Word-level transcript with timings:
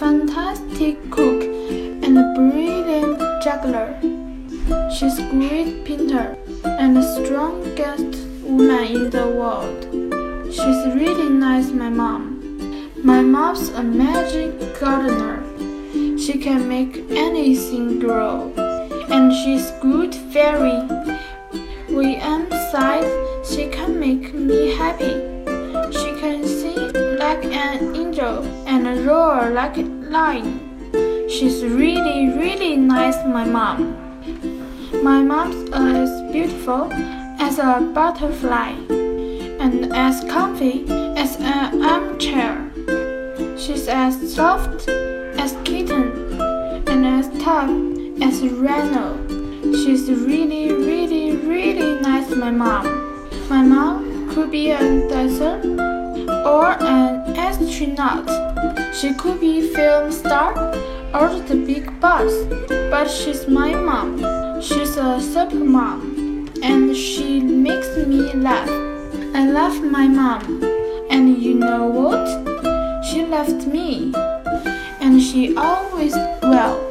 fantastic 0.00 1.10
cook 1.10 1.42
and 1.42 2.16
a 2.16 2.32
brilliant 2.34 3.18
juggler. 3.42 3.94
She's 4.90 5.18
a 5.18 5.28
great 5.30 5.84
painter 5.84 6.38
and 6.64 6.96
the 6.96 7.02
strongest 7.02 8.18
woman 8.42 8.84
in 8.84 9.10
the 9.10 9.28
world. 9.28 9.80
She's 10.46 10.94
really 10.94 11.28
nice, 11.28 11.70
my 11.70 11.90
mom. 11.90 12.40
My 13.04 13.20
mom's 13.20 13.68
a 13.68 13.82
magic 13.82 14.80
gardener. 14.80 15.42
She 16.18 16.38
can 16.38 16.66
make 16.66 16.96
anything 17.10 18.00
grow. 18.00 18.52
And 19.10 19.32
she's 19.32 19.70
good 19.82 20.14
fairy. 20.32 20.80
We 21.88 22.16
emphasize 22.16 23.10
she 23.46 23.68
can 23.68 24.00
make 24.00 24.32
me 24.32 24.74
happy. 24.76 25.29
And 28.90 29.06
roar 29.06 29.50
like 29.50 29.76
a 29.76 29.82
lion. 29.82 30.58
She's 31.28 31.62
really, 31.62 32.26
really 32.36 32.76
nice, 32.76 33.24
my 33.24 33.44
mom. 33.44 33.94
My 35.04 35.22
mom's 35.22 35.70
as 35.72 36.10
beautiful 36.32 36.92
as 37.38 37.60
a 37.60 37.88
butterfly 37.94 38.70
and 39.62 39.92
as 39.94 40.24
comfy 40.24 40.86
as 41.16 41.36
an 41.36 41.84
armchair. 41.84 42.56
She's 43.56 43.86
as 43.86 44.34
soft 44.34 44.88
as 44.88 45.56
kitten 45.62 46.40
and 46.88 47.06
as 47.06 47.28
tough 47.44 47.70
as 48.20 48.42
rhino. 48.42 49.04
She's 49.84 50.10
really, 50.10 50.72
really, 50.72 51.36
really 51.36 52.00
nice, 52.00 52.34
my 52.34 52.50
mom. 52.50 52.84
My 53.48 53.62
mom 53.62 54.34
could 54.34 54.50
be 54.50 54.72
a 54.72 54.80
dancer 55.08 55.60
or 56.44 56.72
an 56.82 57.19
astronaut. 57.36 58.28
She 58.94 59.14
could 59.14 59.40
be 59.40 59.72
film 59.74 60.12
star 60.12 60.52
or 61.14 61.28
the 61.40 61.54
big 61.54 62.00
boss. 62.00 62.32
But 62.90 63.08
she's 63.08 63.46
my 63.48 63.74
mom. 63.74 64.60
She's 64.60 64.96
a 64.96 65.20
super 65.20 65.56
mom. 65.56 66.48
And 66.62 66.96
she 66.96 67.40
makes 67.40 67.96
me 67.96 68.32
laugh. 68.34 68.68
I 69.34 69.50
love 69.50 69.82
my 69.82 70.06
mom. 70.06 70.62
And 71.10 71.38
you 71.42 71.54
know 71.54 71.86
what? 71.86 72.26
She 73.04 73.24
left 73.24 73.66
me. 73.66 74.12
And 75.00 75.22
she 75.22 75.56
always 75.56 76.14
will. 76.42 76.89